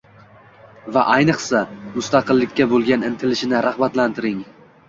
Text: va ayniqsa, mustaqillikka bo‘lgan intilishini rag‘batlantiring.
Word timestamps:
va 0.95 1.03
ayniqsa, 1.15 1.61
mustaqillikka 1.99 2.67
bo‘lgan 2.75 3.07
intilishini 3.13 3.63
rag‘batlantiring. 3.67 4.45